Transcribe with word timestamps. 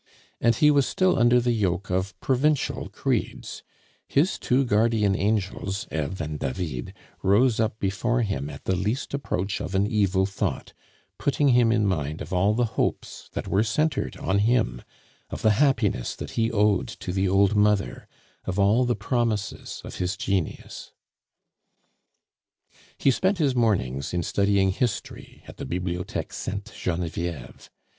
And 0.39 0.55
he 0.55 0.71
was 0.71 0.87
still 0.87 1.15
under 1.19 1.39
the 1.39 1.51
yoke 1.51 1.91
of 1.91 2.19
provincial 2.21 2.89
creeds; 2.89 3.61
his 4.07 4.39
two 4.39 4.65
guardian 4.65 5.15
angels, 5.15 5.85
Eve 5.91 6.19
and 6.19 6.39
David, 6.39 6.95
rose 7.21 7.59
up 7.59 7.77
before 7.77 8.23
him 8.23 8.49
at 8.49 8.65
the 8.65 8.75
least 8.75 9.13
approach 9.13 9.61
of 9.61 9.75
an 9.75 9.85
evil 9.85 10.25
thought, 10.25 10.73
putting 11.19 11.49
him 11.49 11.71
in 11.71 11.85
mind 11.85 12.19
of 12.19 12.33
all 12.33 12.55
the 12.55 12.65
hopes 12.81 13.29
that 13.33 13.47
were 13.47 13.61
centered 13.63 14.17
on 14.17 14.39
him, 14.39 14.81
of 15.29 15.43
the 15.43 15.51
happiness 15.61 16.15
that 16.15 16.31
he 16.31 16.49
owed 16.51 16.87
to 16.87 17.11
the 17.13 17.29
old 17.29 17.55
mother, 17.55 18.07
of 18.45 18.57
all 18.57 18.85
the 18.85 18.95
promises 18.95 19.83
of 19.85 19.97
his 19.97 20.17
genius. 20.17 20.91
He 22.97 23.11
spent 23.11 23.37
his 23.37 23.53
mornings 23.55 24.15
in 24.15 24.23
studying 24.23 24.71
history 24.71 25.43
at 25.47 25.57
the 25.57 25.65
Bibliotheque 25.67 26.33
Sainte 26.33 26.73
Genevieve. 26.75 27.69